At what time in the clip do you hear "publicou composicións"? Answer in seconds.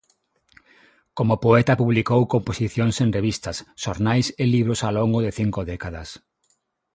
1.81-2.95